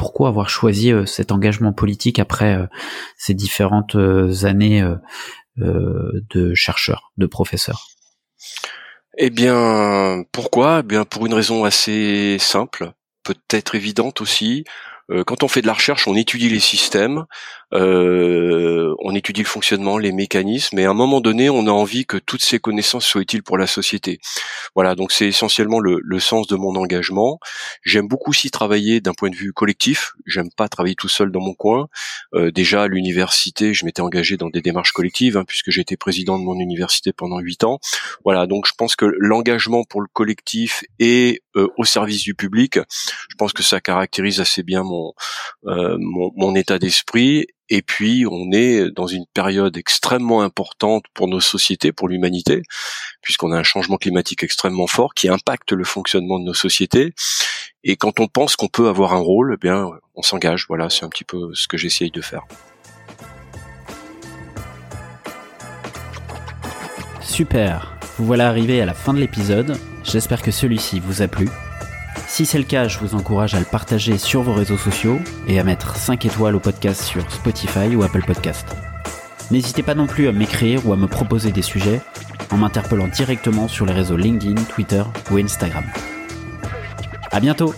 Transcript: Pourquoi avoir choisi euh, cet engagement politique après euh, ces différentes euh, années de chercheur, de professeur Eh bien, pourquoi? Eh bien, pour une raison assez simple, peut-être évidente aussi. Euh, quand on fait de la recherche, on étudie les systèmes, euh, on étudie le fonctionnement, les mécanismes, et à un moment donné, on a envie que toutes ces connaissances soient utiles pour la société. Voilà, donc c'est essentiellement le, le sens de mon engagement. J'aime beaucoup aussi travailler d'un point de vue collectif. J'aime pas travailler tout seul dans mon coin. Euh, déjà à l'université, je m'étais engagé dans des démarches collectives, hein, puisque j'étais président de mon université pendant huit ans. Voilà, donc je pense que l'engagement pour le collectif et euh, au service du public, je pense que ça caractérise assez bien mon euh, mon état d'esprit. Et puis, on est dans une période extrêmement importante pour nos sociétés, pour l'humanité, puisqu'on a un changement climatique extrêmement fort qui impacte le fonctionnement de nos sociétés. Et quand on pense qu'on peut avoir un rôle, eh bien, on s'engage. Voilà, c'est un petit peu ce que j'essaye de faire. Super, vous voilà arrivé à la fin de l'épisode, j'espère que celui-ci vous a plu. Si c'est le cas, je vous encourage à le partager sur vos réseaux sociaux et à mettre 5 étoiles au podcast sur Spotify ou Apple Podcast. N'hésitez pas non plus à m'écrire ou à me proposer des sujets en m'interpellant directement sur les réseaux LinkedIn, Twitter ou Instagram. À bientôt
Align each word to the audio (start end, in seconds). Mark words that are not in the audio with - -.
Pourquoi 0.00 0.28
avoir 0.28 0.48
choisi 0.48 0.94
euh, 0.94 1.04
cet 1.04 1.30
engagement 1.30 1.74
politique 1.74 2.18
après 2.18 2.54
euh, 2.54 2.64
ces 3.18 3.34
différentes 3.34 3.96
euh, 3.96 4.46
années 4.46 4.82
de 5.58 6.54
chercheur, 6.54 7.12
de 7.18 7.26
professeur 7.26 7.88
Eh 9.18 9.28
bien, 9.28 10.24
pourquoi? 10.32 10.78
Eh 10.80 10.82
bien, 10.84 11.04
pour 11.04 11.26
une 11.26 11.34
raison 11.34 11.64
assez 11.64 12.38
simple, 12.40 12.92
peut-être 13.24 13.74
évidente 13.74 14.22
aussi. 14.22 14.64
Euh, 15.10 15.24
quand 15.24 15.42
on 15.42 15.48
fait 15.48 15.62
de 15.62 15.66
la 15.66 15.72
recherche, 15.72 16.06
on 16.06 16.14
étudie 16.14 16.48
les 16.48 16.60
systèmes, 16.60 17.24
euh, 17.72 18.94
on 18.98 19.14
étudie 19.14 19.42
le 19.42 19.46
fonctionnement, 19.46 19.98
les 19.98 20.12
mécanismes, 20.12 20.78
et 20.78 20.84
à 20.84 20.90
un 20.90 20.94
moment 20.94 21.20
donné, 21.20 21.50
on 21.50 21.66
a 21.66 21.70
envie 21.70 22.06
que 22.06 22.16
toutes 22.16 22.42
ces 22.42 22.58
connaissances 22.58 23.06
soient 23.06 23.20
utiles 23.20 23.42
pour 23.42 23.58
la 23.58 23.66
société. 23.66 24.20
Voilà, 24.74 24.94
donc 24.94 25.12
c'est 25.12 25.26
essentiellement 25.26 25.80
le, 25.80 26.00
le 26.02 26.20
sens 26.20 26.46
de 26.46 26.56
mon 26.56 26.74
engagement. 26.76 27.38
J'aime 27.82 28.08
beaucoup 28.08 28.30
aussi 28.30 28.50
travailler 28.50 29.00
d'un 29.00 29.14
point 29.14 29.30
de 29.30 29.36
vue 29.36 29.52
collectif. 29.52 30.12
J'aime 30.26 30.50
pas 30.50 30.68
travailler 30.68 30.94
tout 30.94 31.08
seul 31.08 31.30
dans 31.30 31.40
mon 31.40 31.54
coin. 31.54 31.88
Euh, 32.34 32.50
déjà 32.50 32.82
à 32.82 32.86
l'université, 32.88 33.74
je 33.74 33.84
m'étais 33.84 34.02
engagé 34.02 34.36
dans 34.36 34.48
des 34.48 34.62
démarches 34.62 34.92
collectives, 34.92 35.36
hein, 35.36 35.44
puisque 35.46 35.70
j'étais 35.70 35.96
président 35.96 36.38
de 36.38 36.44
mon 36.44 36.58
université 36.58 37.12
pendant 37.12 37.38
huit 37.38 37.64
ans. 37.64 37.78
Voilà, 38.24 38.46
donc 38.46 38.66
je 38.66 38.72
pense 38.76 38.96
que 38.96 39.06
l'engagement 39.18 39.84
pour 39.84 40.00
le 40.00 40.08
collectif 40.12 40.84
et 40.98 41.42
euh, 41.56 41.68
au 41.76 41.84
service 41.84 42.22
du 42.22 42.34
public, 42.34 42.78
je 42.78 43.36
pense 43.38 43.52
que 43.52 43.62
ça 43.62 43.80
caractérise 43.80 44.40
assez 44.40 44.62
bien 44.62 44.82
mon 45.00 45.12
euh, 45.66 45.96
mon 45.98 46.54
état 46.54 46.78
d'esprit. 46.78 47.46
Et 47.68 47.82
puis, 47.82 48.26
on 48.26 48.50
est 48.52 48.90
dans 48.90 49.06
une 49.06 49.26
période 49.32 49.76
extrêmement 49.76 50.42
importante 50.42 51.04
pour 51.14 51.28
nos 51.28 51.40
sociétés, 51.40 51.92
pour 51.92 52.08
l'humanité, 52.08 52.62
puisqu'on 53.22 53.52
a 53.52 53.58
un 53.58 53.62
changement 53.62 53.96
climatique 53.96 54.42
extrêmement 54.42 54.86
fort 54.86 55.14
qui 55.14 55.28
impacte 55.28 55.72
le 55.72 55.84
fonctionnement 55.84 56.40
de 56.40 56.44
nos 56.44 56.54
sociétés. 56.54 57.12
Et 57.84 57.96
quand 57.96 58.20
on 58.20 58.26
pense 58.26 58.56
qu'on 58.56 58.68
peut 58.68 58.88
avoir 58.88 59.12
un 59.12 59.20
rôle, 59.20 59.54
eh 59.54 59.60
bien, 59.60 59.88
on 60.14 60.22
s'engage. 60.22 60.66
Voilà, 60.68 60.90
c'est 60.90 61.04
un 61.04 61.08
petit 61.08 61.24
peu 61.24 61.54
ce 61.54 61.68
que 61.68 61.76
j'essaye 61.76 62.10
de 62.10 62.20
faire. 62.20 62.42
Super, 67.22 67.96
vous 68.18 68.26
voilà 68.26 68.48
arrivé 68.48 68.80
à 68.82 68.86
la 68.86 68.94
fin 68.94 69.14
de 69.14 69.20
l'épisode, 69.20 69.78
j'espère 70.02 70.42
que 70.42 70.50
celui-ci 70.50 70.98
vous 71.00 71.22
a 71.22 71.28
plu. 71.28 71.48
Si 72.26 72.46
c'est 72.46 72.58
le 72.58 72.64
cas, 72.64 72.88
je 72.88 72.98
vous 72.98 73.14
encourage 73.14 73.54
à 73.54 73.58
le 73.58 73.64
partager 73.64 74.16
sur 74.18 74.42
vos 74.42 74.52
réseaux 74.52 74.76
sociaux 74.76 75.18
et 75.46 75.58
à 75.58 75.64
mettre 75.64 75.96
5 75.96 76.24
étoiles 76.24 76.54
au 76.54 76.60
podcast 76.60 77.02
sur 77.02 77.30
Spotify 77.30 77.94
ou 77.94 78.02
Apple 78.02 78.24
Podcast. 78.24 78.66
N'hésitez 79.50 79.82
pas 79.82 79.94
non 79.94 80.06
plus 80.06 80.28
à 80.28 80.32
m'écrire 80.32 80.86
ou 80.86 80.92
à 80.92 80.96
me 80.96 81.06
proposer 81.06 81.50
des 81.50 81.62
sujets 81.62 82.00
en 82.50 82.56
m'interpellant 82.56 83.08
directement 83.08 83.68
sur 83.68 83.86
les 83.86 83.92
réseaux 83.92 84.16
LinkedIn, 84.16 84.62
Twitter 84.62 85.02
ou 85.30 85.38
Instagram. 85.38 85.84
À 87.32 87.40
bientôt 87.40 87.74